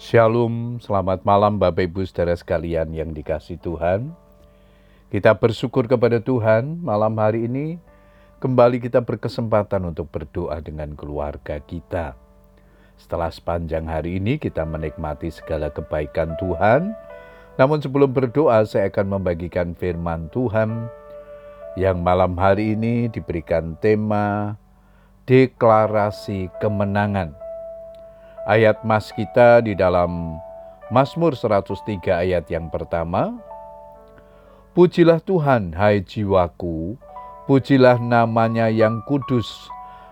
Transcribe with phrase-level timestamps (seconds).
[0.00, 4.16] Shalom, selamat malam Bapak Ibu saudara sekalian yang dikasih Tuhan.
[5.12, 7.76] Kita bersyukur kepada Tuhan malam hari ini
[8.40, 12.16] kembali kita berkesempatan untuk berdoa dengan keluarga kita.
[12.96, 16.96] Setelah sepanjang hari ini kita menikmati segala kebaikan Tuhan,
[17.60, 20.88] namun sebelum berdoa saya akan membagikan firman Tuhan
[21.76, 24.56] yang malam hari ini diberikan tema
[25.28, 27.39] deklarasi kemenangan.
[28.50, 30.34] Ayat mas kita di dalam
[30.90, 33.38] Mazmur 103 ayat yang pertama,
[34.74, 36.98] Pujilah Tuhan, hai jiwaku,
[37.46, 39.46] pujilah namanya yang kudus,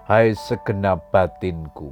[0.07, 1.91] hai segenap batinku.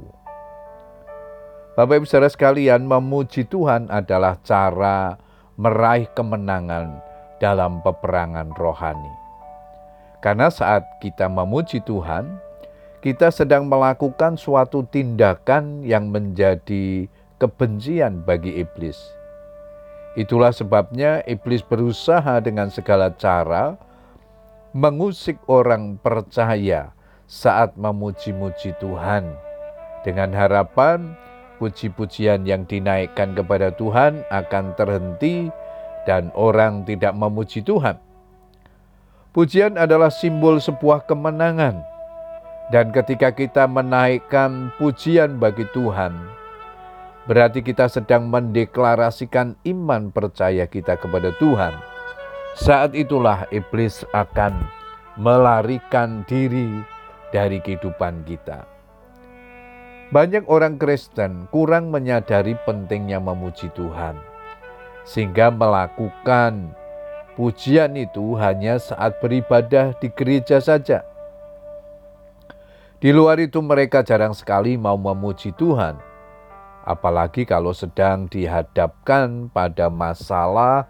[1.75, 5.19] Bapak Ibu saudara sekalian, memuji Tuhan adalah cara
[5.59, 6.95] meraih kemenangan
[7.43, 9.15] dalam peperangan rohani.
[10.23, 12.46] Karena saat kita memuji Tuhan,
[12.97, 17.05] kita sedang melakukan suatu tindakan yang menjadi
[17.37, 18.97] kebencian bagi iblis.
[20.17, 23.77] Itulah sebabnya iblis berusaha dengan segala cara
[24.73, 26.89] mengusik orang percaya
[27.29, 29.29] saat memuji-muji Tuhan
[30.01, 31.13] dengan harapan
[31.61, 35.53] puji-pujian yang dinaikkan kepada Tuhan akan terhenti
[36.09, 38.01] dan orang tidak memuji Tuhan.
[39.37, 41.96] Pujian adalah simbol sebuah kemenangan
[42.67, 46.11] dan ketika kita menaikkan pujian bagi Tuhan,
[47.23, 51.71] berarti kita sedang mendeklarasikan iman percaya kita kepada Tuhan.
[52.59, 54.51] Saat itulah iblis akan
[55.15, 56.83] melarikan diri
[57.31, 58.67] dari kehidupan kita.
[60.11, 64.19] Banyak orang Kristen kurang menyadari pentingnya memuji Tuhan,
[65.07, 66.75] sehingga melakukan
[67.39, 71.03] pujian itu hanya saat beribadah di gereja saja
[72.97, 76.01] di luar itu mereka jarang sekali mau memuji Tuhan.
[76.87, 80.87] Apalagi kalau sedang dihadapkan pada masalah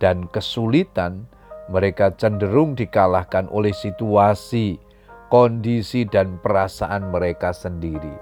[0.00, 1.28] dan kesulitan,
[1.68, 4.80] mereka cenderung dikalahkan oleh situasi,
[5.28, 8.16] kondisi, dan perasaan mereka sendiri.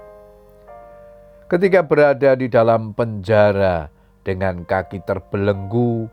[1.47, 3.87] Ketika berada di dalam penjara
[4.27, 6.11] dengan kaki terbelenggu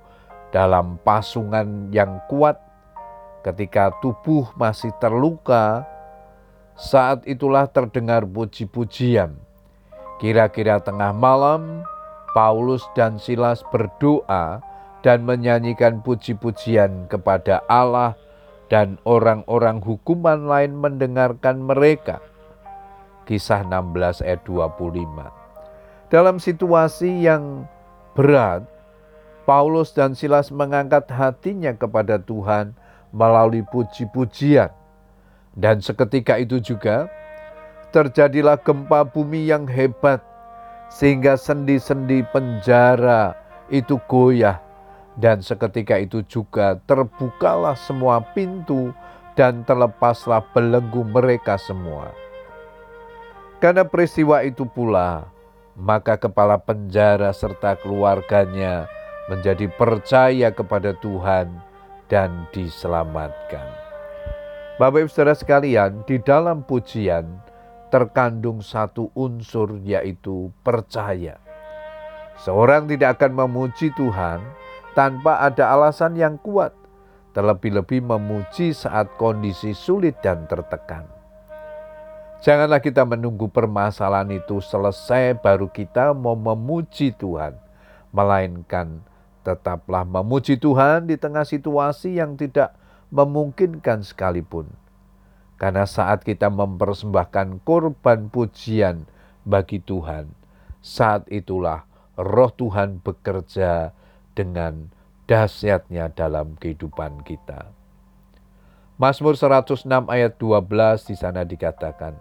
[0.54, 2.58] dalam pasungan yang kuat,
[3.42, 5.89] ketika tubuh masih terluka,
[6.80, 9.36] saat itulah terdengar puji-pujian.
[10.16, 11.84] Kira-kira tengah malam,
[12.32, 14.64] Paulus dan Silas berdoa
[15.04, 18.16] dan menyanyikan puji-pujian kepada Allah
[18.72, 22.24] dan orang-orang hukuman lain mendengarkan mereka.
[23.28, 26.08] Kisah 16 ayat 25.
[26.08, 27.68] Dalam situasi yang
[28.16, 28.64] berat,
[29.44, 32.72] Paulus dan Silas mengangkat hatinya kepada Tuhan
[33.12, 34.79] melalui puji-pujian.
[35.54, 37.10] Dan seketika itu juga
[37.90, 40.22] terjadilah gempa bumi yang hebat
[40.90, 43.34] sehingga sendi-sendi penjara
[43.70, 44.58] itu goyah
[45.18, 48.94] dan seketika itu juga terbukalah semua pintu
[49.34, 52.10] dan terlepaslah belenggu mereka semua.
[53.60, 55.28] Karena peristiwa itu pula,
[55.76, 58.88] maka kepala penjara serta keluarganya
[59.28, 61.52] menjadi percaya kepada Tuhan
[62.10, 63.79] dan diselamatkan.
[64.80, 67.28] Bapak Ibu Saudara sekalian, di dalam pujian
[67.92, 71.36] terkandung satu unsur yaitu percaya.
[72.40, 74.40] Seorang tidak akan memuji Tuhan
[74.96, 76.72] tanpa ada alasan yang kuat,
[77.36, 81.04] terlebih-lebih memuji saat kondisi sulit dan tertekan.
[82.40, 87.52] Janganlah kita menunggu permasalahan itu selesai baru kita mau memuji Tuhan,
[88.16, 89.04] melainkan
[89.44, 92.80] tetaplah memuji Tuhan di tengah situasi yang tidak
[93.10, 94.70] memungkinkan sekalipun.
[95.60, 99.04] Karena saat kita mempersembahkan korban pujian
[99.44, 100.32] bagi Tuhan,
[100.80, 101.84] saat itulah
[102.16, 103.92] roh Tuhan bekerja
[104.32, 104.88] dengan
[105.28, 107.68] dahsyatnya dalam kehidupan kita.
[108.96, 112.16] Mazmur 106 ayat 12 di sana dikatakan,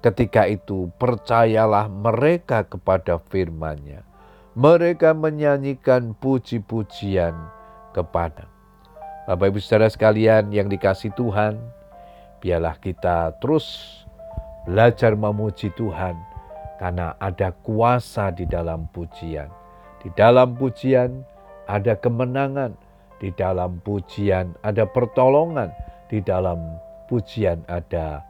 [0.00, 4.00] Ketika itu percayalah mereka kepada firman-Nya.
[4.56, 7.36] Mereka menyanyikan puji-pujian
[7.94, 8.48] kepada
[9.30, 11.54] Bapak Ibu Saudara sekalian yang dikasih Tuhan,
[12.42, 14.02] biarlah kita terus
[14.66, 16.18] belajar memuji Tuhan
[16.82, 19.46] karena ada kuasa di dalam pujian.
[20.02, 21.22] Di dalam pujian
[21.70, 22.74] ada kemenangan,
[23.22, 25.70] di dalam pujian ada pertolongan,
[26.10, 26.58] di dalam
[27.06, 28.26] pujian ada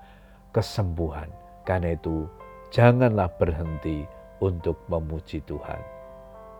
[0.52, 1.32] kesembuhan.
[1.64, 2.28] Karena itu,
[2.76, 4.04] janganlah berhenti
[4.44, 5.80] untuk memuji Tuhan.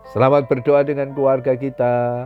[0.09, 2.25] Selamat berdoa dengan keluarga kita.